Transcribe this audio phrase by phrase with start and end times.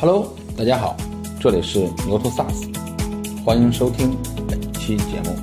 [0.00, 0.96] Hello，大家好，
[1.40, 2.72] 这里是牛头 SaaS，
[3.44, 4.16] 欢迎收听
[4.48, 5.34] 本期节目。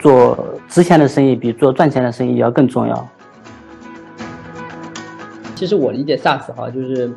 [0.00, 0.38] 做
[0.68, 3.08] 值钱的生意比做赚钱的生意要更重要。
[5.56, 7.12] 其实我理解 SaaS 哈，就是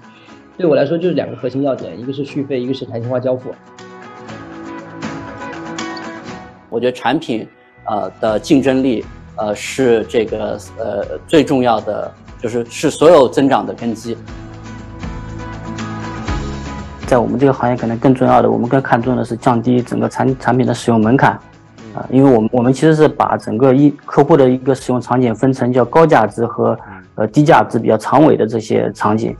[0.57, 3.53] 对我来说就是两个核心要点，一个是续费，一个是弹性化交付。
[6.67, 7.47] 我觉得产品
[7.85, 9.05] 呃的竞争力。
[9.37, 12.11] 呃，是这个呃最重要的，
[12.41, 14.17] 就是是所有增长的根基。
[17.05, 21.31] 在我们这个行业，可能更重要的，我们更看重的是降低整个产产品的使用门槛
[21.93, 26.75] 啊，因为我们我们其实是把整个一客户的一个使用场景分成叫高价值和
[27.15, 29.35] 呃低价值比较长尾的这些场景。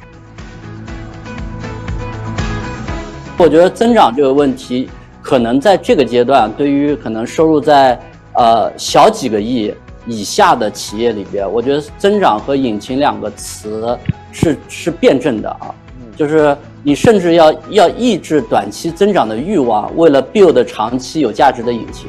[3.38, 4.90] 我觉得增长这个问题，
[5.22, 8.00] 可能在这个阶段，对于可能收入在
[8.34, 9.74] 呃小几个亿。
[10.08, 13.98] 以下的企业里边，我觉得增长和引擎两个词
[14.32, 15.74] 是是辩证的啊，
[16.16, 22.08] 就是你甚至要要抑制短期增长的欲望，为了 build 长期有价值的引擎。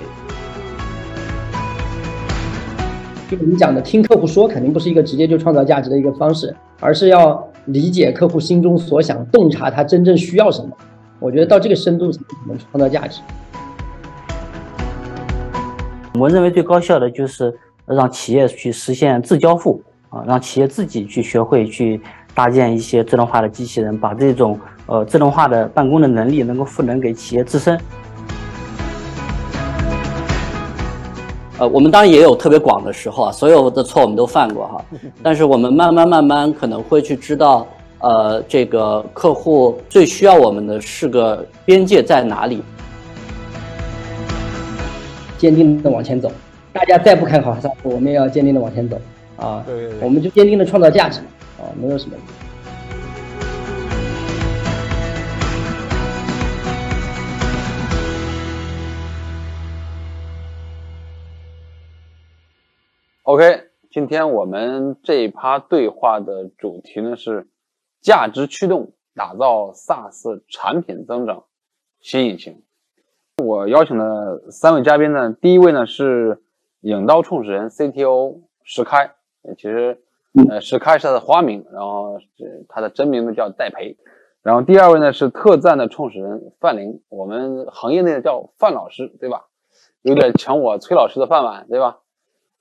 [3.31, 10.69] 就我们讲的，听客户说肯定不是一个直接就创造价值的一个方式，而是要理解客户心中所想，洞察他真正需要什么。
[11.19, 13.23] 我觉得到这个深度才能创造价值。
[16.13, 17.59] 我认为最高效的就是。
[17.95, 22.01] 让企业去实现自交付啊，让企业自己去学会去
[22.35, 27.79] 搭建一些自动化的机器人，把这种呃自动化的办公的能力能够赋能给企业自身。
[31.59, 34.85] 呃，我们当然也有特别广的时候啊，所有的错我们都犯过哈，
[35.23, 37.67] 但是我们慢慢慢慢可能会去知道，
[38.01, 42.63] 呃，这个客户最需要我们的是个边界在哪里，
[45.39, 46.31] 坚定的往前走。
[46.77, 49.01] 大家再不看好上，我们也要坚定的往前走
[49.39, 49.65] 啊！
[49.67, 51.21] 对，我们就坚定的创造价值
[51.59, 52.15] 啊，没有什么。
[63.23, 67.49] OK，今天我们这一趴对话的主题呢是
[68.03, 71.45] 价值驱动，打造 SaaS 产品增长
[72.03, 72.63] 新引擎。
[73.43, 76.43] 我邀请的三位嘉宾呢，第一位呢是。
[76.81, 79.13] 影刀创始人 CTO 石开，
[79.57, 80.01] 其实，
[80.49, 82.19] 呃，石开是他的花名，然后
[82.69, 83.97] 他的真名字叫戴培。
[84.43, 89.47] 然后第二位呢是特赞的创始人范林，我们行业内叫范老师，对吧？
[90.03, 91.99] 有点抢我崔老师的饭碗，对吧？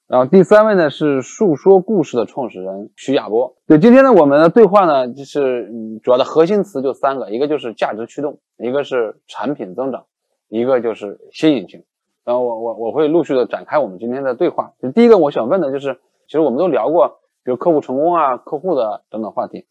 [0.08, 3.56] 然后第三位呢是述说故事的创始人徐亚波。
[3.68, 5.72] 对，今天呢我们的对话呢就是
[6.02, 10.06] 主要的核心词就三个，一个就是价值驱动，一个是产品增长，
[10.48, 11.84] 一个就是新引擎。
[12.26, 14.74] 然后我我我会陆续的展开我们今天的对话。
[14.82, 19.68] 就第一个我想问的就是，其实我们都聊过，比如客户成功啊、客户的等等话题。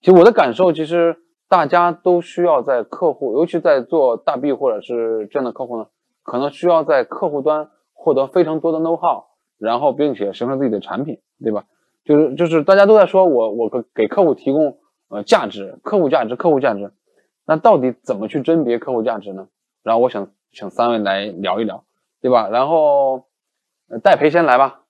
[0.00, 1.16] 其实我的感受，其实
[1.48, 5.86] 大家都需要在客户，尤其在做大 B 或者是这样的客户呢，
[6.24, 11.64] 可能需要在客户端获得非常多的 know how，然后并且形成自己的产品，对吧？
[12.04, 14.78] 就是就是大家都在说我我给给客户提供
[15.08, 16.92] 呃价值，客户价值，客户价值。
[17.46, 19.46] 那到底怎么去甄别客户价值呢？
[19.84, 20.28] 然后我想。
[20.54, 21.84] 请三位来聊一聊，
[22.22, 22.48] 对吧？
[22.48, 23.26] 然后
[23.88, 24.80] 呃戴培先来吧。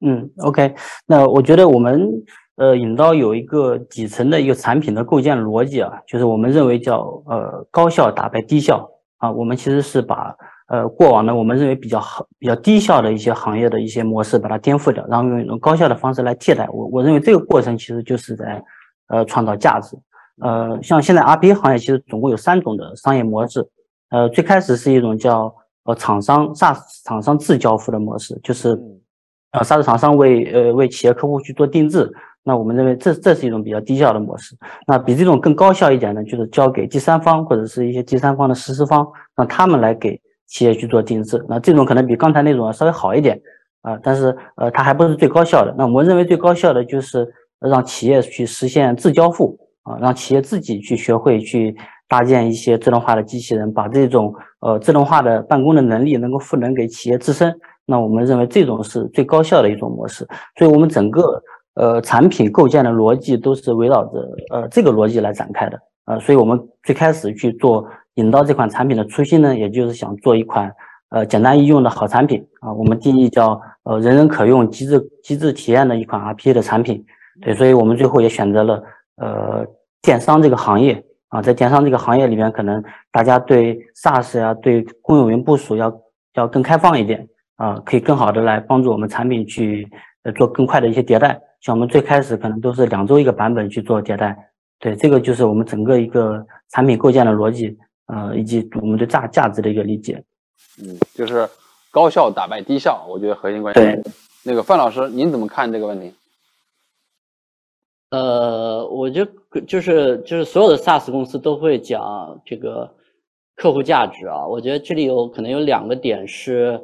[0.00, 0.74] 嗯，OK。
[1.06, 2.08] 那我觉得我们
[2.56, 9.32] 呃引到有一个底层的一个产品的构建逻辑啊，就是我们认为叫呃高效打败低效啊。
[9.32, 10.36] 我们其实是把
[10.68, 16.68] 呃过往的我们认为比较好、比较低效的一些行业的一些模式把它颠覆掉，然后用一种高效的方式来替代。
[16.70, 18.62] 我我认为这个过程其实就是在
[19.08, 19.96] 呃创造价值。
[20.42, 23.66] 呃，像现在 RPA 行业其实总共有三种的商业模式。
[24.14, 25.52] 呃，最开始是一种叫
[25.86, 28.68] 呃厂商 SaaS 厂商自交付的模式，就是
[29.50, 32.08] 呃 SaaS 厂商为呃为企业客户去做定制。
[32.44, 34.56] 那我们认为这这是一种比较低效的模式。
[34.86, 39.04] 那比这种更高效一点呢，就是交给第三方或者是一些第三方的实施方，
[39.34, 41.44] 让他们来给企业去做定制。
[41.48, 43.36] 那这种可能比刚才那种稍微好一点
[43.82, 45.74] 啊，但是呃它还不是最高效的。
[45.76, 47.28] 那我们认为最高效的就是
[47.58, 51.76] 让企业去实现自交付啊，让企业自己去学会去。
[52.14, 57.52] 搭建一些自动化的机器人，把这种呃自动化的办公的能力能够赋能给企业自身。
[57.84, 60.24] 那我们认为这种是最高效的一种模式。
[60.56, 61.42] 所以，我们整个
[61.74, 64.12] 呃产品构建的逻辑都是围绕着
[64.52, 65.76] 呃这个逻辑来展开的。
[66.04, 67.84] 呃，所以我们最开始去做
[68.14, 70.72] 引刀这款产品的初心呢，也就是想做一款
[71.10, 72.72] 呃简单易用的好产品啊。
[72.72, 77.04] 我们定义叫呃人人可用、机制机制体验的一款 RPA 的产品。
[77.42, 78.82] 对，所以我们最后也选择了
[79.16, 79.66] 呃
[80.00, 81.04] 电商这个行业。
[81.34, 85.92] 啊，在电商这个行业里面，可能大家对 SaaS 呀、对公有云部署要
[86.34, 89.88] 要更开放一点啊，可以更好的来帮助我们产品去
[90.22, 91.40] 呃做更快的一些迭代。
[91.60, 94.36] 像我们最开始可能都是两周一个版本去做迭代，
[94.78, 97.76] 对，这个就是我们整个一个产品构建的逻辑，
[98.06, 100.22] 呃，以及我们对价价值的一个理解。
[100.80, 101.48] 嗯，就是
[101.90, 104.00] 高效打败低效，我觉得核心关键。
[104.00, 104.12] 对，
[104.44, 106.14] 那个范老师，您怎么看这个问题？
[108.14, 112.88] 呃，我觉得就是就是所有的 SaaS 公司都会讲这个
[113.56, 114.46] 客户价值啊。
[114.46, 116.80] 我觉得这里有可能有两个点是，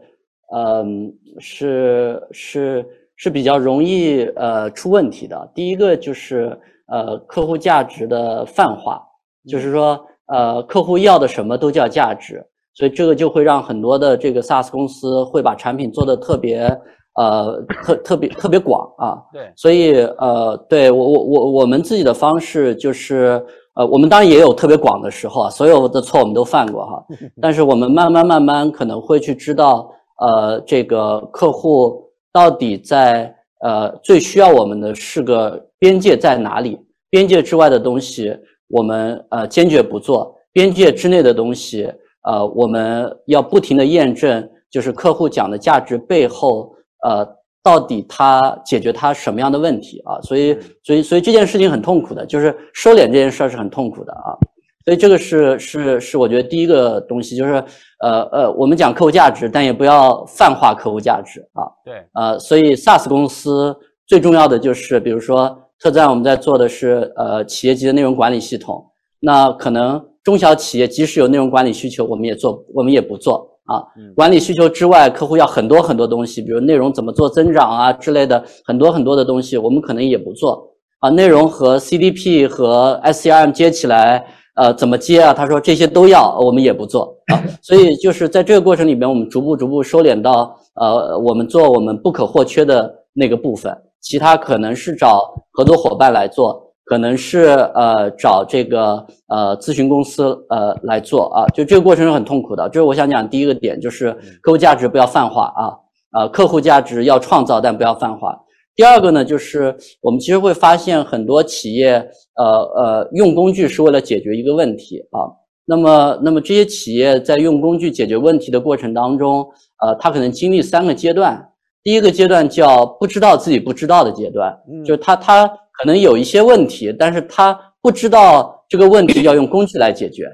[0.52, 2.84] 嗯，是是
[3.14, 5.36] 是比较容易呃出问题的。
[5.54, 9.00] 第一个就是呃客户价值的泛化，
[9.46, 12.44] 就是说呃客户要的什么都叫价值，
[12.74, 16.76] 所以这个就会让很多的这个 SaaS 公司会把产品做的特别。
[17.16, 27.04] 呃，特特别特别广啊，对，所以呃，对我我我我们自己的方式就是，呃，我们当然也有特别广的时候啊，所有的错我们都犯过哈，
[27.42, 36.78] 但是我们慢慢慢慢可能会去知道，呃，这个客户到底在呃最需要我们的是个边界在哪里，
[37.10, 38.34] 边界之外的东西
[38.68, 41.92] 我们呃坚决不做，边界之内的东西
[42.22, 46.72] 呃我们要不停的验证，就是客户讲的价值背后。
[47.02, 47.26] 呃，
[47.62, 50.20] 到底他解决他什么样的问题啊？
[50.22, 54.36] 所以，所以，所以这件事情很痛苦的，就是收敛这件事儿是很痛苦的啊。
[54.84, 57.62] 所以这个是是是，我觉得第一个东西就是，
[58.00, 61.68] 呃呃，我们讲客户价值，但也不要泛化客户价值啊。
[61.84, 61.94] 对。
[62.14, 63.76] 呃，所以 SaaS 公司
[64.06, 68.84] 最重要的就是，比如说特赞我们在做的是呃企业级的内容管理系统，
[69.20, 73.49] 那可能中小企业即使有内容管理需求，我们也做，我们也不做。
[73.70, 73.84] 啊，
[74.16, 81.08] 管理需求之外，客户要很多很多东西，比如内容怎么做增长啊之类的，很多很多的东西，我们可能也不做啊。
[81.10, 84.26] 内容和 CDP 和 SCRM 接起来，
[84.56, 85.32] 呃，怎么接啊？
[85.32, 87.38] 他说这些都要，我们也不做啊。
[87.62, 96.69] 所以就是在这个过程里面，我们逐步逐步收敛到，呃，我们做我们不可或缺的那个部分，其他可能是找合作伙伴来做。
[96.90, 102.68] 可能是呃找这个呃咨询公司呃来做啊，就这个过程是很痛苦的。
[102.68, 105.70] 这是我想讲第一个点，就是客户价值不要泛化啊，
[106.18, 108.36] 呃客户价值要创造，但不要泛化。
[108.74, 109.72] 第二个呢，就是
[110.02, 112.04] 我们其实会发现很多企业
[112.34, 115.30] 呃呃用工具是为了解决一个问题啊，
[115.66, 119.48] 那么那么这些企业在用工具解决问题的过程当中，
[119.80, 121.50] 呃，他可能经历三个阶段。
[121.84, 124.52] 第一个阶段叫不知道自己不知道的阶段，
[124.84, 125.48] 就是他他。
[125.78, 130.24] 可能有一些问题，但是他不知道这个问题要用工具来解决，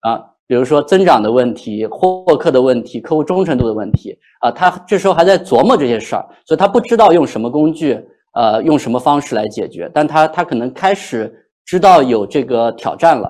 [0.00, 8.00] 啊，比如说增长的问题、获客的问题、客户忠诚度的问题，啊，他这时候还在琢磨这些事儿，所以他不知道用什么工具，
[8.34, 11.34] 呃，用什么方式来解决，但他他可能开始
[11.64, 13.28] 知道有这个挑战了。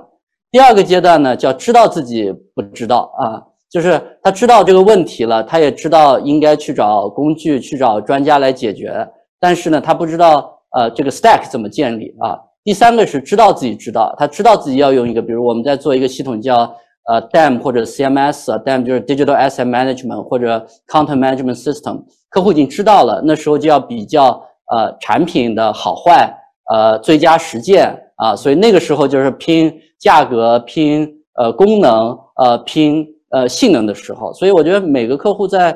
[0.51, 3.41] 第二个阶段呢，叫知道自己不知道啊，
[3.71, 9.09] 就是他知道这个问题了，他也知道应该去找工具、去找专家来解决，
[9.41, 10.53] 但是呢，他不知道。
[10.77, 12.39] 呃，这个 stack 怎么建立啊？
[12.63, 16.71] 第三个是知道自己知道，他知道自己要用一个，比如我们在做一个系统叫
[17.09, 26.31] 呃 DAM 或者 CMS，DAM 就是 Digital Asset Management 或者 Content Management System，客户已经知道了，那时候就要比较呃产品的好坏，
[26.71, 31.09] 呃最佳实践啊，所以那个时候就是拼价格、拼
[31.39, 35.75] 呃功能、呃拼呃性能的时候，所以我觉得每个客户在。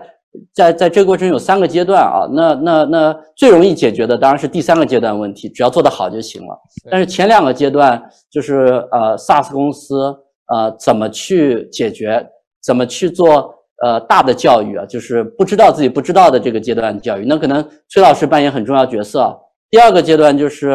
[0.55, 6.57] 在在这个过程有三个阶段啊，那那那最容易解决的当然是第三个阶段问题，只要做得好就行了。
[6.91, 8.01] 但是前两个阶段
[8.31, 10.17] 就是呃，SaaS 公司
[10.47, 12.25] 呃怎么去解决，
[12.63, 13.53] 怎么去做
[13.83, 19.37] 呃大的教育啊，就是不知道自己不知道的这个阶段教育，那可能崔老师扮演很重要角色。
[19.69, 20.71] 第二个阶段就是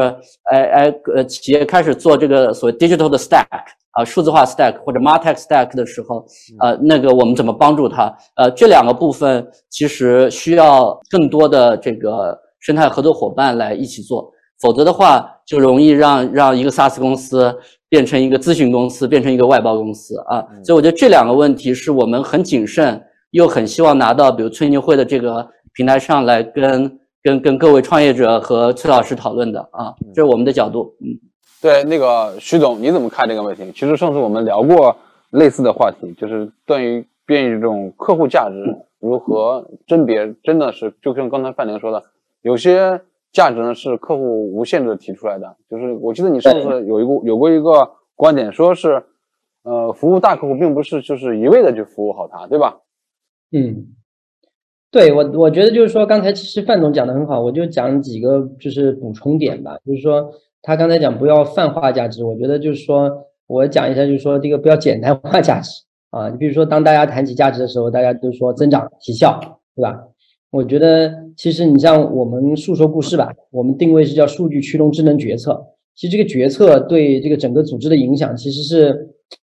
[0.51, 3.45] 哎哎呃企业开始做这个所谓 digital 的 stack。
[3.95, 6.25] 啊，数字化 stack 或者 martech stack 的时候，
[6.59, 8.13] 呃，那个我们怎么帮助他？
[8.35, 20.45] 呃，这两个部分其实需要更多的这个生态合作伙伴来一起做，否则的话就容易让让一个 SaaS 公司变成一个咨询公司，变成一个外包公司啊。
[20.65, 31.15] 所以我觉得这两个问题是我们很谨慎，又很希望拿到比如吹牛会的这个平台上来跟跟跟各位创业者和崔老师讨论的啊，这是我们的角度，嗯。
[31.61, 33.71] 对，那个徐总，你怎么看这个问题？
[33.71, 34.95] 其实上次我们聊过
[35.31, 38.55] 类似的话题，就是关于变于这种客户价值
[38.99, 42.03] 如何甄别，真的是就像刚才范玲说的，
[42.43, 45.55] 有些价值呢是客户无限制提出来的。
[45.67, 49.03] 就是我记得你上次有一个有过一个观点，说是，
[49.63, 52.81] 呃，服务大客户并不是就是一味的去服务好他，对吧？
[53.51, 53.87] 嗯，
[54.91, 60.31] 对我我觉得就是说，刚才其实范总讲的很好，我就讲几个就是补充点吧，就是说。
[60.65, 65.69] 他刚才讲不要泛化价值，我觉得就是说，我讲一下，就是说这个不要简单化价值
[66.09, 66.27] 啊。
[66.29, 69.39] 你比如说，当大家谈起价值的时候，大家都说增长、提效，
[69.75, 69.95] 对吧？
[70.49, 75.63] 我觉得其实你像我们述说故事吧，我们定位是叫数据驱动智能决策。
[75.93, 79.09] 其实这个决策对这个整个组织的影响，其实是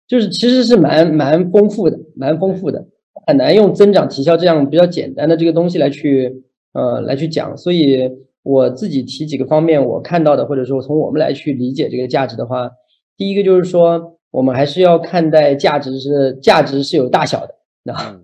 [0.06, 2.84] 就是其实是蛮蛮丰富的，蛮丰富的，
[3.26, 7.56] 很难用增长提效这样比较简单的这个东西来去呃来去讲。
[7.56, 8.10] 所以
[8.48, 12.70] 我自己提几个方面我看到的，或者说从我们来去理解这个价值的话，
[13.14, 18.20] 第一个就是说，我们还是要看待价值是价值是有大小的，那。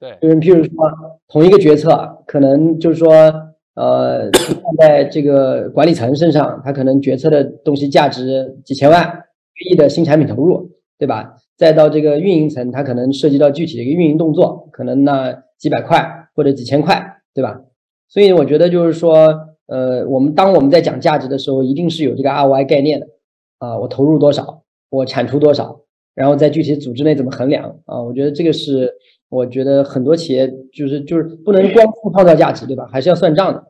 [0.00, 0.70] 对，就是譬如说，
[1.26, 3.12] 同一个决策，可能就是说，
[3.74, 4.30] 呃，
[4.62, 9.24] 放在这个管理层身上，他可能决策的东西价值几千万
[9.68, 11.34] 亿的新产品投入，对吧？
[11.56, 17.60] 再到这个运营层，它可能涉及到具体的一个运营动作，可能那几百块或者几千块，对吧？
[18.08, 23.06] 所以我觉得就是说，呃，我们当我们在讲价值的时候，一定是有这个 ROI 概念的
[23.58, 25.80] 啊，我投入多少，我产出多少，
[26.14, 28.02] 然后在具体组织内怎么衡量啊？
[28.02, 28.94] 我觉得这个是。
[29.30, 32.88] 我觉得很多企业就是就是不能光创造价值，对吧？
[32.90, 33.62] 还是要算账的。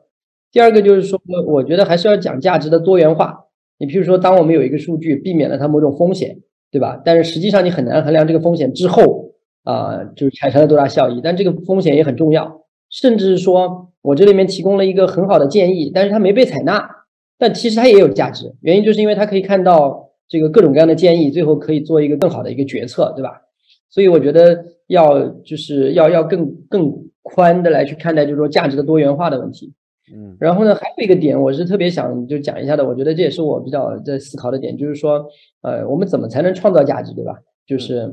[0.53, 3.47] 第二个就是说，我觉得还是要讲价值的多元化。
[3.77, 6.39] 你比如说，当我们有一个数据避免了它某种风险，
[6.71, 7.01] 对吧？
[7.03, 9.33] 但是实际上你很难衡量这个风险之后
[9.65, 11.19] 啊，就是产生了多大效益。
[11.21, 16.89] 但这个风险也很重要，甚至是说我这里面提供了一个很好的建议，但是它没被采纳，
[17.37, 18.53] 但其实它也有价值。
[18.61, 23.41] 原因就是因为它可以看到这个各种各样的建议，最后可以做一个更好的一个决策，对吧？
[23.89, 29.73] 所以我觉得要就是要要更更宽的来去看待，就是说价值的多元化的问题。
[30.11, 32.87] 嗯，然后呢，还有一个点，我是特别想就讲一下的。
[32.87, 35.23] 我觉得这也是我比较在思考的点，就是说，
[35.61, 37.35] 呃，我们怎么才能创造价值，对吧？
[37.67, 38.11] 就是，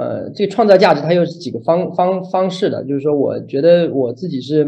[0.00, 2.82] 呃，这个创造价值它又是几个方方方式的。
[2.84, 4.64] 就是说，我觉得我自己是，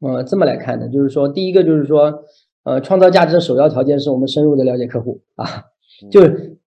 [0.00, 2.24] 呃，这么来看的，就是说，第一个就是说，
[2.64, 5.46] 呃，创造价值的首要条件是我们深入的了解客户啊，
[6.10, 6.20] 就。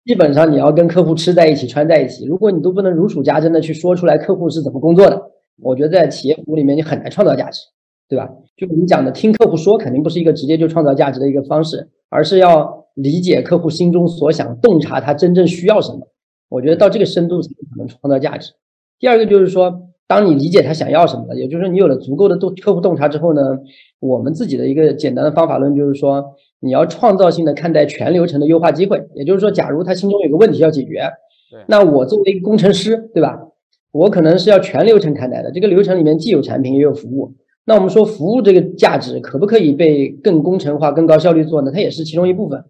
[0.06, 5.22] 基本上你要跟客户吃在一起、穿在一起，如果你都不能如数家珍的去说出来客户是怎么工作的，
[5.60, 7.60] 我觉得在企业服务里面你很难创造价值，
[8.08, 8.26] 对吧？
[8.56, 16.08] 就你讲的听客户说，肯定不是一个直接就创造价值的一个方式，而是要理解客户心中所想，洞察他真正需要什么。
[16.48, 18.54] 我觉得到这个深度才可能创造价值。
[18.98, 23.58] 第二个就是说，当你理解他想要什么了，也就是说你有了足够的洞客户洞察之后呢，
[24.00, 26.24] 我们自己的一个简单的方法论就是说。
[26.60, 31.08] 你要创造性的看待全流程的优化机会，也就是说，假如他心中有个问题要解决，
[31.68, 33.38] 那我作为一个工程师，对吧？
[33.92, 35.52] 我可能是要全流程看待的。
[35.52, 37.32] 这个流程里面既有产品也有服务。
[37.64, 41.70] 那我们说服务这个价值可不可以被更工程化、更高效率做呢？
[41.70, 42.64] 它也是其中一部分。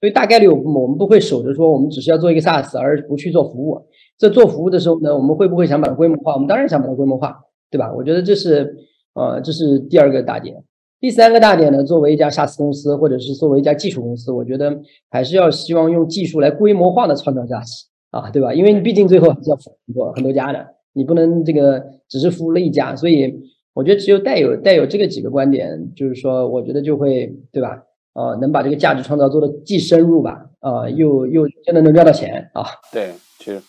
[0.00, 3.82] 所以大概率我我们不会守着说我们只是要做一个 SaaS 而不去做服务。
[4.18, 6.34] 在做服务的时候呢，我们会不会想把它规模化？
[6.34, 7.38] 我们当然想把它规模化，
[7.70, 7.92] 对吧？
[7.94, 8.76] 我觉得这是
[9.14, 10.62] 呃，这是第二个大点。
[10.98, 14.80] 第三个大点呢，作为一家 SaaS 公司，或者是作为一家技术公司，我觉得
[15.10, 18.54] 还是要希望用技术来规模化的创造价值啊，对吧？
[18.54, 23.38] 因为你毕竟最后还是要服务很多很多家的，你不能这个只是服务了一家，所以
[23.74, 27.82] 我觉得只有带有带有这个几个观点，就是说，我觉得就会对吧？
[28.14, 32.64] 啊，能把这个价值创造做的既深入吧，啊，又又真的能赚到钱啊。
[32.90, 33.60] 对，其实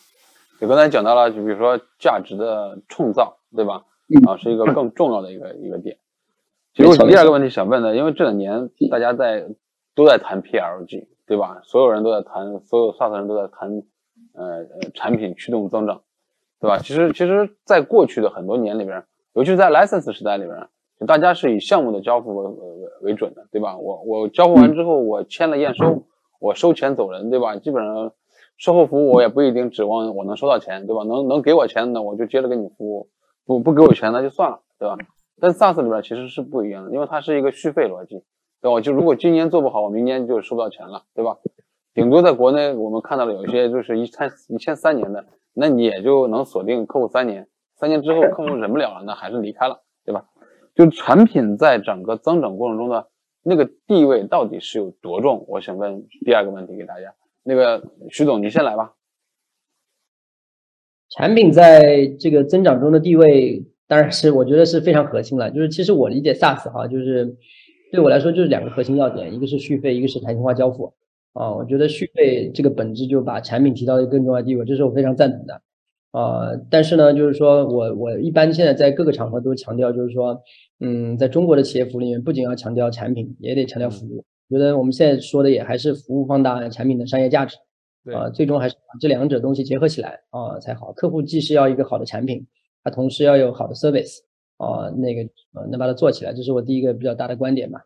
[0.59, 3.85] 你刚才讲到了，就比如说价值的创造，对吧？
[4.25, 5.97] 啊，是一个更重要的一个一个点。
[6.73, 9.47] 其实我第二个问题想问的，因为这两年大家在
[9.95, 11.59] 都在谈 PLG，对吧？
[11.63, 13.83] 所有人都在谈，所有 SaaS 人都在谈，
[14.33, 16.01] 呃呃，产品驱动增长，
[16.59, 16.77] 对吧？
[16.79, 20.67] 其实其实，在过去的很多年里边，尤其是在 License 时代里边，
[20.99, 23.77] 就大家是以项目的交付为为为准的，对吧？
[23.77, 26.03] 我我交付完之后，我签了验收，
[26.39, 27.55] 我收钱走人，对吧？
[27.57, 28.11] 基本上
[28.57, 31.03] 售后服务我也不一定指望我能收到钱，对吧？
[31.03, 33.07] 能能给我钱的，我就接着给你服务；
[33.45, 34.97] 不不给我钱那就算了，对吧？
[35.39, 38.23] 但 SaaS 里边其实是不一样的，因为它是一个续费逻辑，
[38.61, 38.81] 对吧？
[38.81, 41.37] 就如果今年做不好，我明年就收不到钱了，对吧？
[41.93, 50.25] 顶多在国内我们看到的有一些就是一签一签三年的，那你也就能锁定客户三年，三年之后客户忍不了了，那还是离开了，对吧？
[50.75, 53.07] 就产品在整个增长过程中的
[53.43, 55.45] 那个地位到底是有多重？
[55.47, 57.13] 我想问第二个问题给大家，
[57.47, 58.93] 那个徐总你先来吧。
[61.09, 63.65] 产品在这个增长中的地位。
[63.89, 65.49] 当然是，我觉得是非常核心了。
[65.49, 67.37] 就是其实我理解 SaaS 哈，就是
[67.89, 70.93] 对我来说就是两个核心要点，一个是续费，一个是弹性化交付。
[71.31, 75.61] 啊，我觉得续费这个本质就把产品提到一个更重要的地位，这是我非常赞同的。
[76.11, 80.43] 啊，但是呢，就是说我我一般现在在各个场合都强调，就是说，
[80.81, 84.25] 嗯，在中国的企业服务里面，不仅要强调产品，也得强调服务。
[84.49, 87.57] 觉得我们现在说的也还是服务放大产品的商业价值。
[88.13, 90.93] 啊，最终还是把这两者东西结合起来啊才好。
[90.93, 92.47] 客户既是要一个好的产品。
[92.81, 94.19] 他同时要有好的 service
[94.55, 95.23] 啊，那个
[95.53, 97.81] 呃能把它做起来，这是我第一个比较大的观点吧。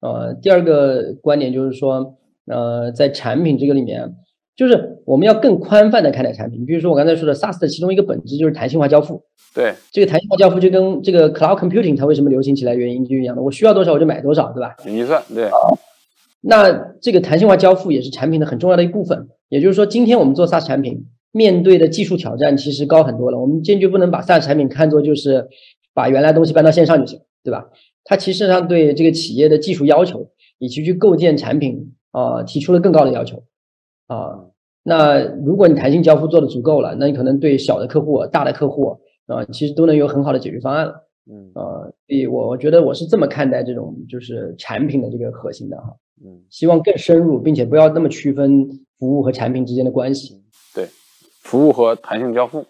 [0.00, 4.12] 呃，第二个观点就是说，呃，在产品这个里面，
[4.56, 6.66] 就是我们要更宽泛的看待产品。
[6.66, 9.22] 比如说我刚才说的 SaaS 的其中一个本质就是弹性化交付。
[9.54, 14.74] 对，这个弹性化交付就跟这个 Cloud Computing 它为什么流行起来原因就一样的，我需要多少我就买多少，对吧？
[14.84, 15.48] 云计算，对。
[16.40, 19.28] 那这个弹性化交付也是产品的很重要的一部分。
[19.48, 23.38] 也就是说，今天我们做 SaaS 产品面对的技术挑战其实高很多了。
[23.38, 25.48] 我们坚决不能把 SaaS 产品看作就是
[25.92, 27.70] 把原来东西搬到线上就行，对吧？
[28.04, 33.42] 它其实上对这个企业的技术要求以及去构建产品啊提出了更高的要求
[34.06, 34.46] 啊。
[34.82, 41.06] 那如果你弹性交付做的足够了，那你可能对小的客户、大的客户啊，其实都能有很好的解决方案了。
[41.30, 45.94] 嗯啊，所以我我觉得我是这么看待这种就是产品的这个核心的哈。
[46.24, 50.42] 嗯，希望更深入，并且不要那么区分服务和产品之间的关系。
[50.74, 50.86] 对，
[51.42, 52.64] 服务和弹性交付，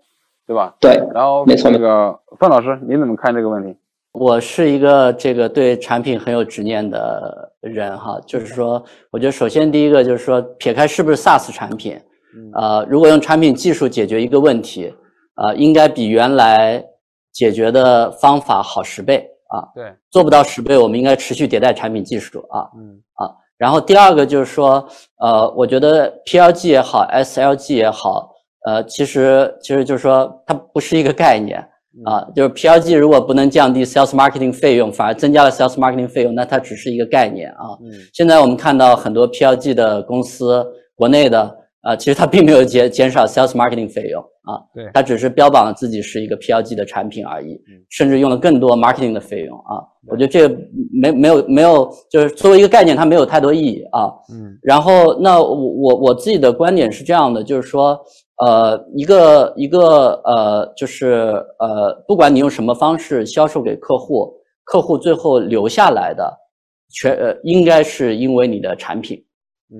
[0.46, 0.76] 对吧？
[0.80, 0.92] 对。
[1.14, 3.76] 然后没错，那个范老师，你怎么看这个问题？
[4.12, 11.96] 我是一个这个对产品很有执念的人哈，就是说，我觉得首先第一个就是说，撇开是不是 SaaS 产品，
[12.54, 14.92] 呃，如果用产品技术解决一个问题，
[15.36, 16.84] 呃，应该比原来
[17.32, 19.68] 解决的方法好十倍啊。
[19.74, 19.92] 对。
[20.10, 22.66] 做不到十倍，我们应该持续迭代产品技术啊。
[22.76, 23.00] 嗯。
[23.14, 24.86] 啊，然后第二个就是说，
[25.18, 28.30] 呃，我觉得 PLG 也好，SLG 也好，
[28.66, 31.64] 呃，其实其实就是说，它不是一个概念。
[32.04, 37.76] 啊，就是 PLG 如果不能降低 sales marketing 费用，反而增加了 sales marketing 费用，那它只是一个概念啊。
[37.82, 40.64] 嗯，现在我们看到很多 PLG 的公司，
[40.94, 41.52] 国内的
[41.82, 49.80] 啊，其实它并没有减减少 sales marketing 费用啊，对，它只是标榜了自己是一个 PLG 的产品而已，甚至用了更多 marketing 的费用啊。
[50.08, 50.56] 我觉得这个
[50.92, 54.12] 没没有没有，就是作为一个概念，它没有太多意义啊。
[54.32, 57.98] 嗯，然后那我我我自己的观点是这样的，就是说。
[58.42, 64.32] 呃，一个一个呃，就是呃，不管你用什么方式销售给客户，
[64.64, 66.34] 客户最后留下来的，
[66.90, 69.22] 全呃，应该是因为你的产品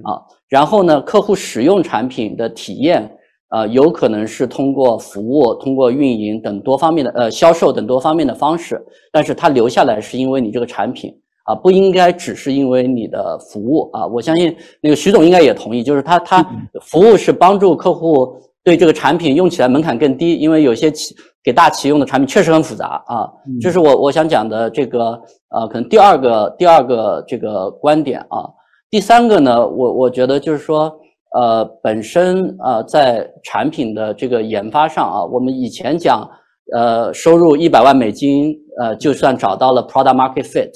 [0.05, 0.21] 啊。
[0.49, 3.11] 然后呢，客户使用产品的体验，
[3.51, 8.81] 呃，有可能是通过服务、通过运营等多方面的呃销售等多方面的方式，
[9.13, 11.13] 但是他留下来是因为你这个产品
[11.45, 14.07] 啊，不应该只是因为你的服务啊。
[14.07, 16.45] 我相信那个徐总应该也同意，就是他他
[16.83, 18.37] 服务是帮助客户。
[18.63, 23.27] 对这个产品用起来门槛更低，因为有些企给大企业用的产品确实很复杂啊。
[23.59, 28.45] 这是我我想讲的这个呃，可能第二个第二个这个观点啊。
[28.91, 30.93] 第三个呢，我我觉得就是说
[31.33, 36.29] 呃，本身呃在产品的这个研发上啊，我们以前讲
[36.75, 40.73] 呃收入一百万美金呃就算找到了 product market fit，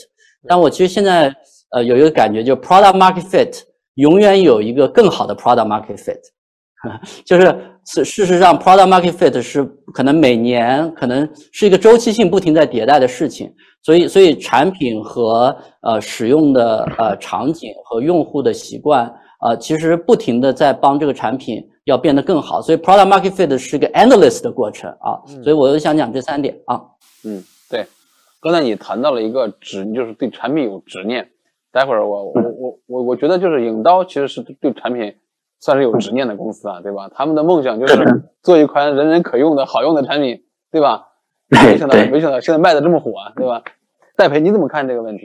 [0.46, 1.35] 但我其实现在
[1.72, 3.62] 呃有一个感觉，就 product market fit
[3.94, 6.20] 永远有一个更好的 product market fit，
[7.25, 7.55] 就是。
[7.87, 19.05] 事事实上，product market fit 是可能每年可能是一个周期性不停在迭代的事情，所以所以产品和呃使用的呃场景和用户的习惯
[19.44, 26.81] 呃其实不停的在帮这个产品要变得更好，所以 product market fit 是一个 endless 的过程啊，所以我就想讲这三点啊。
[27.27, 27.85] 嗯，对，
[28.40, 31.29] 刚才你谈到了一个执，就是对产品有执念，
[31.70, 35.14] 待会儿我我我我我觉得就是影刀其实是对产品。
[35.64, 37.09] 算是有执念的公司啊，对吧？
[37.14, 41.07] 他们的梦想就是做一款人人可用的好用的产品，对吧？
[41.48, 43.62] 没想到，没想到现在卖的这么火啊，对吧？
[44.14, 45.22] 戴培，你怎么看这个问题？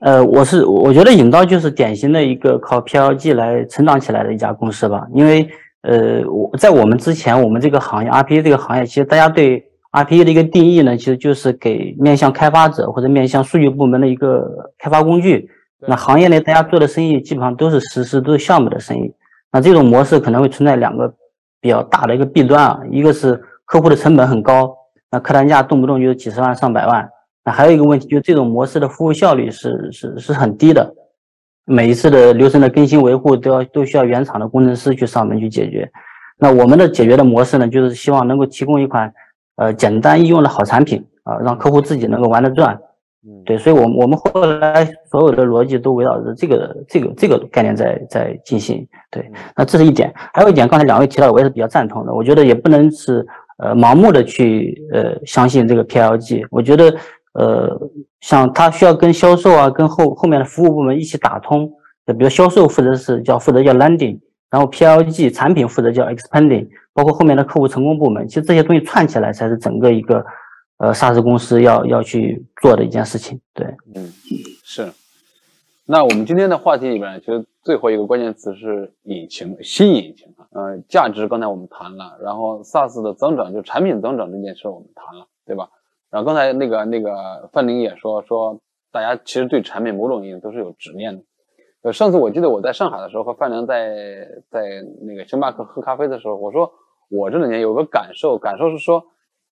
[0.00, 5.04] 呃，我是我觉得影刀就是典型的一个靠 PLG 来成长起来的一家公司吧。
[5.12, 5.48] 因为
[5.82, 15.50] 呃，我在我们之前，我们这个行业 RPA 这个行业，其实大家对 RPA 的一个定义呢，其实就是给面向开发者或者面向数据部门的一个开发工具。
[15.80, 19.12] 那行业内大家做的生意基本上都是实施都是项目的生意，
[19.52, 21.12] 那这种模式可能会存在两个
[21.60, 24.74] 比较大的一个弊端啊，一个是客户的成本很高，
[25.10, 27.08] 那客单价动不动就是几十万上百万，
[27.44, 30.94] 那还有一个问题就是这种模式的服务效率是是是很低的，
[31.66, 35.90] 每一次的流程的更新维护都要都需要原厂的工程师去上门去解决，
[36.38, 39.12] 那我们的解决的模式呢，就是希望能够提供一款
[39.56, 42.78] 呃简单易用的好产品啊，让客户自己能够玩得转。
[43.44, 48.86] 对，所以，我我们后来所有的逻辑都围绕着这个、这个、这个概念在在进行。
[49.10, 52.14] 对，那这是一点，还有一点，刚才两位提到，我也是比较赞同的。
[52.14, 53.26] 我觉得也不能是
[53.58, 56.46] 呃盲目的去呃相信这个 PLG。
[56.50, 56.94] 我觉得
[57.34, 57.68] 呃，
[58.20, 61.68] 像它需要跟销售啊，跟后后面的服务部门一起打通。
[62.06, 70.24] 就比如销售负责是叫负责叫 landing，然后 PLG 产品负责叫 expanding，包括后面的客户成功部门，其实这些东西串起来才是整个一个。
[70.78, 74.12] 呃，SaaS 公司要要去做的一件事情，对，嗯，
[74.64, 74.92] 是。
[75.86, 85.70] 那我们今天的话题里边，其实最后一个关键词是引擎，新引擎啊，呃，价值刚才我们谈了，然后 SaaS 的增长，就产品增长这件事我们谈了，对吧？
[86.10, 88.60] 然后刚才那个那个范林也说说，
[88.92, 91.22] 大家其实对产品某种意义都是有执念的。
[91.82, 96.72] 呃，上次我记得我在上海的时候和范良在在那个星巴克喝咖啡的时候，我说
[97.08, 99.04] 我这两年有个感受，感受是说，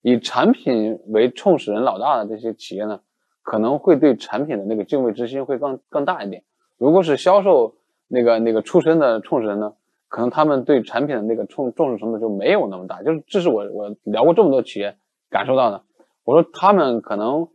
[0.07, 2.99] 以产品为创始人老大的这些企业呢，
[3.41, 6.43] 可能会对产品的那个敬畏之心会更更大一点。
[6.77, 7.73] 如果是销售
[8.07, 9.73] 那个那个出身的创始人呢，
[10.07, 13.01] 可能他们对产品的那个重重视程度就没有那么大。
[13.01, 14.95] 就是这是我我聊过这么多企业
[15.31, 15.81] 感受到的。
[16.23, 17.47] 我说他们可能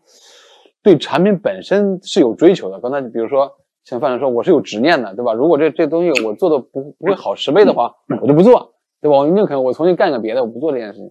[0.82, 2.80] 对产品本身是有追求的。
[2.80, 3.56] 刚才比如说。
[3.82, 5.32] 像范总说，我是有执念的，对吧？
[5.32, 9.16] 如果这这东西我做的不不会好十倍的话，我就不做，对吧？
[9.16, 11.10] 我宁肯我重新干个别的，我不做这件事情。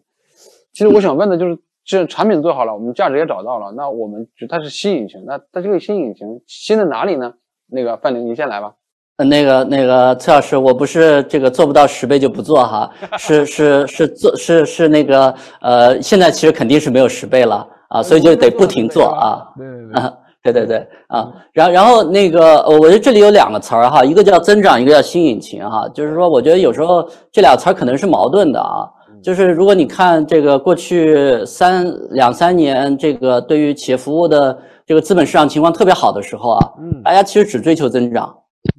[0.74, 7.34] 其实我想问的就是，这产品做好了，我们价值也找到了，那我们就它是新引擎，那它这个新引擎新在哪里呢？
[7.72, 8.74] 那个范玲，你先来吧。
[9.18, 19.48] 呃，那个那个崔老师，我不是这个做不到十倍就不做哈， 是是是做是是那个呃，现在其实肯定是没有十倍了啊，所以就得不停做啊。
[19.58, 20.14] 对对对。
[20.42, 25.86] 对对对啊，然然后那个，我觉得这里有两个词儿哈，一个叫增长，一个叫新引擎哈。
[25.90, 28.88] 就是说，我觉得有时候这俩词儿可能是矛盾的啊。
[29.22, 38.26] 就是如果你看这个过去三两三年，这个对于企业服务的这个资本市场情况特别好的时候啊，嗯大家其实只追求增长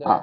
[0.05, 0.21] 啊，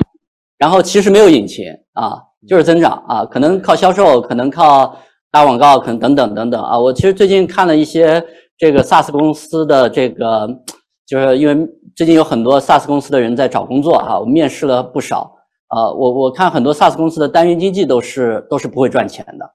[0.58, 4.96] 然后其实没有引擎啊，就是增长啊，可能靠销售，可能靠
[5.32, 6.78] 打广告，可能等等等等啊。
[6.78, 8.24] 我其实最近看了一些
[8.58, 10.48] 这个 SaaS 公司的这个。
[11.08, 15.34] 就是因为最近有很多 SaaS 公司的人在找工作啊，我面试了不少
[15.68, 19.50] 啊，我我看很多 SaaS 公司的单元经济都是都是不会赚钱的啊，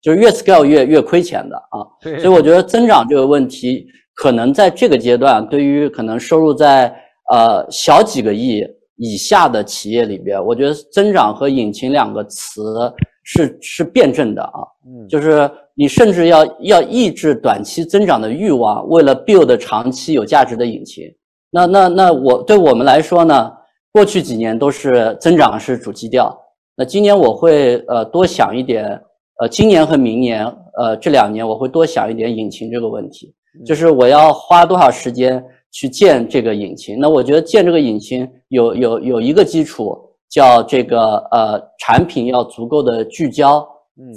[0.00, 1.86] 就是越 scale 越越亏钱的啊，
[2.20, 6.94] 所以我觉得增长这个问题可能在这个阶段，对于可能收入在
[7.32, 8.64] 呃小几个亿
[8.96, 15.50] 以下的企业里边，我觉得增长和引擎两个词是是辩证的啊，嗯就是。
[15.80, 21.04] 你甚至要要抑制短期增长的欲望，为了 build 长期有价值的引擎。
[21.52, 23.52] 那那那我对我们来说呢？
[23.92, 26.36] 过去几年都是增长是主基调。
[26.74, 29.00] 那今年我会呃多想一点，
[29.38, 30.44] 呃，今年和明年
[30.76, 36.98] 呃这两年我会多想一点引擎这个问题，就是我要花多少时间去建这个引擎。
[36.98, 39.98] 那我觉得建这个引擎有有有一个基础，
[40.28, 43.66] 叫这个呃产品要足够的聚焦。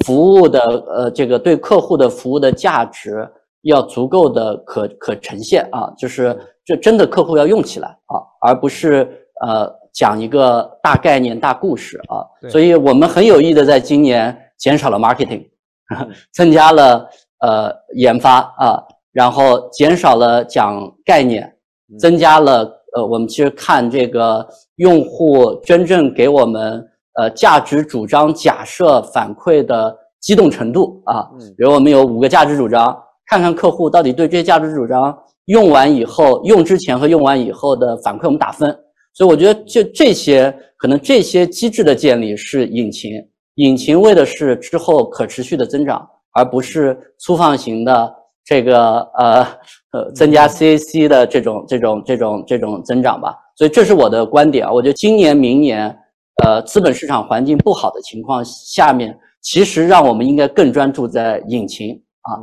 [0.05, 3.27] 服务的呃，这个对客户的服务的价值
[3.63, 9.09] 要足够的可可呈现啊，就是这真的客户要用起来啊，而不是
[9.43, 12.21] 呃讲一个大概念大故事啊。
[12.47, 15.45] 所以我们很有意的在今年减少了 marketing，
[16.31, 17.09] 增加了
[17.41, 21.53] 呃研发啊，然后减少了讲概念，
[21.99, 22.63] 增加了
[22.95, 24.47] 呃我们其实看这个
[24.77, 26.87] 用户真正给我们。
[27.19, 35.15] 呃，价值主张假设反馈的激动程度啊，比如我们有五个价值主张，看看客户到底对这些价值主张
[35.47, 38.73] 用完以后，用之前和用完以后的反馈，我们打分。
[39.13, 43.11] 所以我觉得，就这些可能这些机制的建立是引擎，
[43.55, 49.47] 引擎为的是之后可持续的增长，而不是粗放型的这个呃
[49.91, 53.35] 呃增加 CAC 的这种这种这种这种增长吧。
[53.55, 55.97] 所以这是我的观点啊，我觉得今年明年。
[56.43, 62.39] 呃，资本市场环境不好的情况下面，其实让我们应该更专注在引擎啊。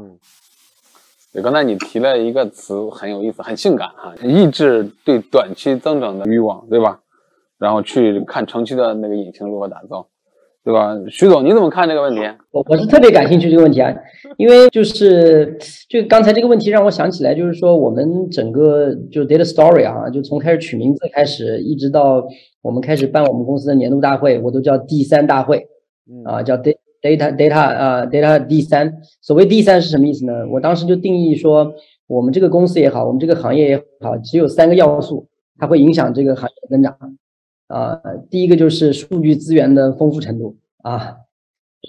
[1.32, 7.00] 对，刚才你提了一个词很有意思，很性感哈，抑制对短期增长的欲望，对吧？
[7.58, 10.06] 然后去看长期的那个引擎如何打造，
[10.64, 10.94] 对吧？
[11.10, 12.20] 徐总，你怎么看这个问题？
[12.50, 13.94] 我我是特别感兴趣这个问题啊，
[14.36, 15.56] 因为就是
[15.88, 22.26] 就刚才这个问题让我想起来，就是说我们整个就 data story 啊，就从开始取名字开始，一直到。
[22.60, 25.68] 我们开始办我们公司的年度大会，我都叫第三大会，
[26.24, 26.76] 啊，叫 data
[27.34, 28.92] data 啊 data 第三。
[29.22, 30.32] 所谓第三是什么意思呢？
[30.50, 31.72] 我当时就定义说，
[32.08, 36.94] 我们这个公司也好，我们这个行业也好，只有三个要素，它会影响这个行业的增长。
[37.68, 41.16] 啊，第一个就是数据资源的丰富程度啊，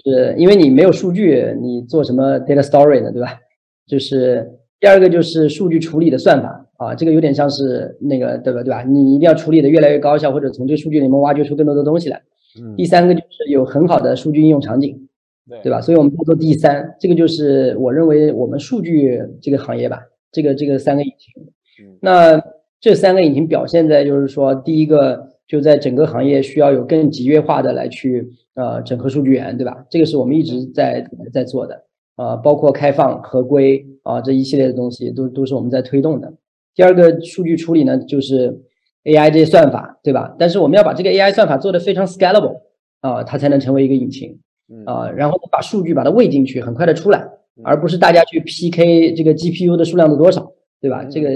[0.04, 3.10] 是因为你没有数据，你做什么 data story 呢？
[3.10, 3.38] 对吧？
[3.86, 6.66] 就是第二个就是数据处理的算法。
[6.80, 8.62] 啊，这个有点像是那个，对吧？
[8.62, 8.82] 对吧？
[8.84, 12.22] 你一定要处理的越来越高效，或者从这个数据里面挖掘出更多的东西来。
[12.58, 12.74] 嗯。
[12.74, 15.06] 第三个就是有很好的数据应用场景，
[15.46, 15.82] 对对吧？
[15.82, 20.00] 所以我们叫做第三，这个就是我认为我们数据这个行业吧，
[20.32, 21.42] 这个这个三个引擎。
[21.84, 21.98] 嗯。
[22.00, 22.42] 那
[22.80, 29.84] 这三个引擎表现在就是说，第一个就在整个行业需要有更集约化的来去呃整合数据源，对吧？
[29.90, 31.84] 这个是我们一直在在做的
[32.16, 36.32] 呃，包括开放合规啊这一系列的东西都都是我们在推动的。
[36.76, 38.60] 第二个数据处理呢，就是
[39.02, 40.36] AI 这些算法，对吧？
[40.38, 42.60] 但是我们要把这个 AI 算法做得非常 scalable
[43.00, 44.38] 啊，它才能成为一个引擎
[44.86, 45.10] 啊。
[45.10, 47.26] 然后把数据把它喂进去，很快的出来，
[47.64, 51.02] 而不是大家去 PK 这个 GPU 的数量的多少，对吧？
[51.04, 51.28] 这个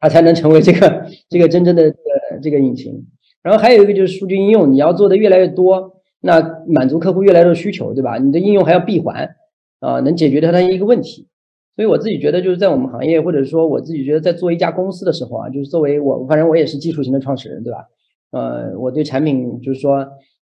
[0.00, 3.04] 它才能成为这个这个真正的这个这个引擎。
[3.42, 8.18] 然后还有一个就是数据应用，你要做的越来越多，那满足客户越来越多需求，对吧？
[8.18, 9.34] 你的应用还要闭环
[9.80, 11.28] 啊，能解决它的一个问题。
[11.74, 17.86] 所以我自己觉得，就是在我们行业，或者说我自己觉得，在做一家公司的时候啊，就是作为我，反正我也是技术型的创始人，对吧？
[18.30, 20.06] 呃，我对产品就是说，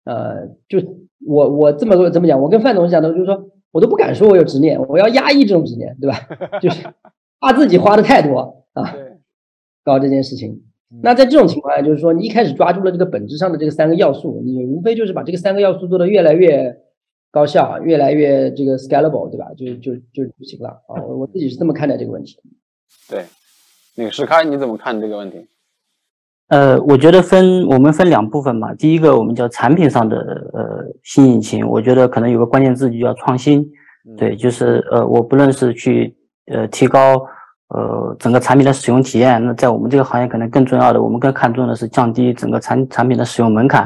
[0.04, 0.78] 呃，就
[1.26, 2.40] 我我这么怎么讲？
[2.40, 6.18] 我跟范总讲的，就是说我都不敢说我有执念，我要压抑这种执念，对吧？
[6.60, 6.88] 就是
[7.38, 8.94] 怕自己花的太多啊，
[9.84, 10.62] 搞这件事情。
[11.02, 16.76] 那在这种情况下，就是说你一开始抓住了这个本质上的这个三个要素，你无非就是把这个三个要素做得越来越
[17.30, 19.46] 高效，越来越这个 scalable，对吧？
[19.56, 21.00] 就就就就行了啊！
[21.06, 22.36] 我我自己是这么看待这个问题。
[23.08, 23.24] 对，
[23.94, 25.46] 那个石开你怎么看这个问题？
[26.48, 28.74] 呃，我觉得分我们分两部分嘛。
[28.74, 30.16] 第一个我们叫产品上的
[30.52, 33.64] 呃新引擎，我觉得可能有个关键字就叫创新。
[34.18, 37.24] 对，就是呃，我不论是去呃提高。
[37.72, 43.84] 呃，整个产品的使用体验，那在我们这个行业可能更重要的，我们更看重的是降低整个产产品的使用门槛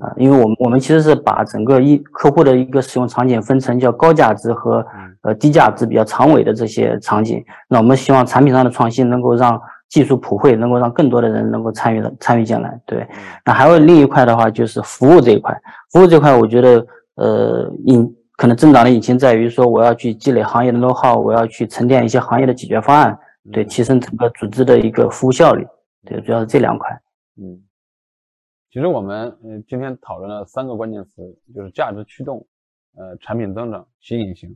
[0.00, 4.86] 啊，因为我们我们其实是把整个一客户的一个使用场景分成叫高价值和
[5.22, 7.44] 呃低价值比较长尾的这些场景。
[7.68, 12.80] 那我们希望产品上的创新能够让技术普惠，能够让更多的人能够参与的参与进来。
[12.86, 13.04] 对，
[13.44, 15.52] 那还有另一块的话就是服务这一块，
[15.92, 16.86] 服务这块我觉得
[17.16, 18.15] 呃引。
[18.36, 23.18] 可能增长的引擎在于说，我要去积累行业的 know how，我要去沉淀一些行业的解决方案，
[23.50, 25.66] 对，提升整个组织的一个服务效率，
[26.04, 26.90] 对，主要是这两块。
[27.38, 27.64] 嗯，
[28.70, 31.22] 其实我们嗯今天讨论了三个关键词，
[31.54, 32.46] 就是价值驱动、
[32.94, 34.54] 呃产品增长、新引擎。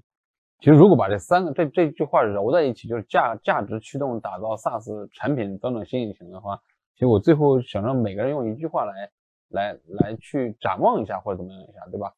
[0.59, 6.61] 其实如果把这三个这这句话揉在一起，就是价价值驱动打造 SaaS 产品增长新引擎的话，
[6.95, 9.11] 其实我最后想让每个人用一句话来
[9.49, 12.13] 来来去展望一下或者怎么样一下，对吧？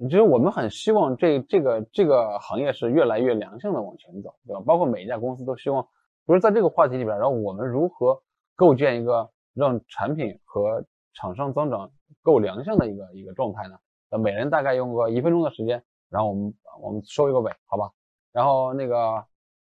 [0.00, 4.62] 其实我们很希望这这个这个行业是越来越良性的往前走，对吧？
[4.66, 5.86] 包括每一家公司都希望，
[6.26, 8.20] 不是在这个话题里边，然后我们如何
[8.54, 11.90] 构建一个让产品和厂商增长
[12.22, 13.76] 够良性的一个一个状态呢？
[14.10, 17.90] 呃，每人大概用个一分钟的时间，然后我们我们收一个尾，好吧？
[18.32, 19.24] 然后那个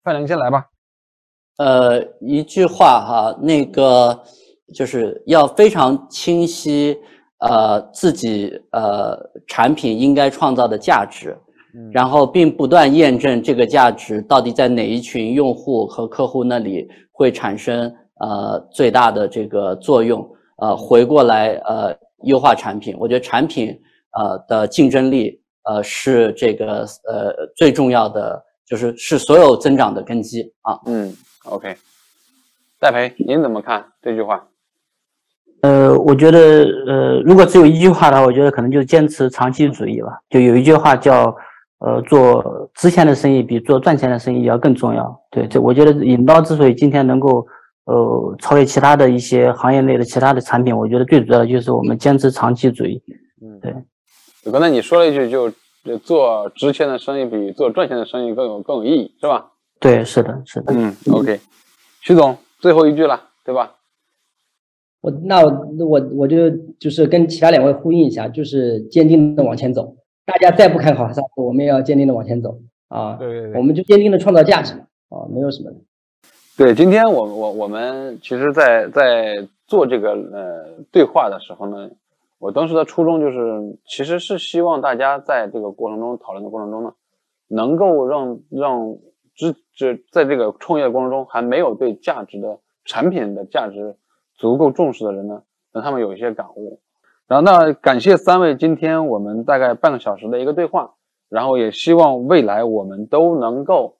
[0.03, 0.67] 范玲先来吧。
[1.57, 4.23] 呃，一句话哈，那个
[4.73, 6.99] 就是要非常清晰。
[7.39, 9.15] 呃，自己呃
[9.47, 11.37] 产品应该创造的价值，
[11.91, 22.95] 然后并不断验证这个价值到底在哪一群用户和客户那里会产生呃最大的这个作用，呃回过来呃优化产品。
[22.97, 23.79] 我觉得产品
[24.17, 30.79] 呃的竞争力呃是这个呃最重要的，就是是所有增长的根基啊。
[30.87, 31.75] 嗯，OK，
[32.79, 34.47] 戴培，您怎么看这句话？
[35.61, 36.39] 呃，我觉得，
[36.87, 40.19] 呃，如果只有一句话的话，我觉得可能就是坚持长期主义吧。
[40.29, 41.35] 就有一句话叫，
[41.79, 45.19] 呃，做值钱的生意比做赚钱的生意要更重要。
[45.31, 47.45] 对，这我觉得引刀之所以今天能够，
[47.85, 53.01] 呃，超越其他的一些行业内的其他的产品，我觉得最主要的就是我们坚持长期主义。
[53.41, 53.73] 嗯，对。
[54.51, 55.51] 刚才你说了一句，就
[56.03, 59.47] 做值钱的生意比做赚钱的生意更有更有意义，是吧？
[59.79, 60.73] 对，是的，是的。
[60.75, 61.39] 嗯，OK，
[62.01, 63.71] 徐总，最后一句了，对吧？
[65.07, 69.95] 我那我我我就就是跟其他两位呼应一下，就是坚定的往前走。
[70.25, 73.15] 大家再不看好上我们也要坚定的往前走啊！
[73.15, 74.73] 对对对，我们就坚定的创造价值
[75.07, 75.71] 啊，没有什么。
[76.57, 81.89] 对，今天我我我们其实，在在做这个呃对话的时候呢，
[82.37, 86.91] 我当时的初衷就是，其实是希望大家在这个过程中讨论的过程中呢，
[87.47, 88.97] 能够让让
[89.33, 93.95] 之这在这个创业过程中还没有对价值的产品的价值。
[94.37, 95.41] 足够重视的人呢，
[95.73, 96.79] 让他们有一些感悟。
[97.27, 100.93] 然后，那感谢三位今天我们大概半个小时的一个对话。
[101.29, 103.97] 然后，也希望未来我们都能够，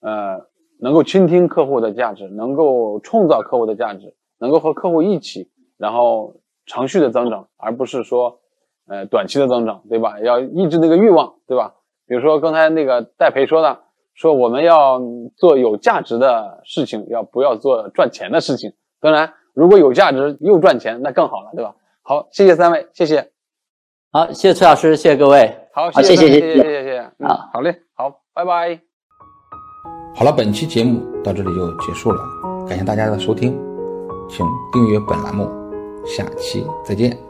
[0.00, 0.48] 呃，
[0.80, 8.40] 能够倾听客户的价值，能够创造客户的价值，能够和客户一起，然后长续的增长，而不是说，
[8.88, 10.18] 呃，短期的增长，对吧？
[10.18, 11.76] 要抑制那个欲望，对吧？
[12.04, 13.82] 比如说刚才那个戴培说的，
[14.14, 15.00] 说我们要
[15.36, 18.72] 做有价值的事情，要不要做赚钱的事情？
[18.98, 19.34] 当然。
[19.56, 21.74] 如果有价值又赚钱，那更好了，对吧？
[22.02, 23.30] 好，谢谢三位，谢谢。
[24.12, 25.56] 好，谢谢崔老师，谢谢各位。
[25.72, 26.98] 好，谢谢，谢谢，谢谢，谢谢。
[27.24, 28.78] 啊，好嘞，好，拜拜。
[30.14, 32.20] 好了，本期节目到这里就结束了，
[32.68, 33.58] 感谢大家的收听，
[34.28, 35.48] 请订阅本栏目，
[36.04, 37.25] 下期再见。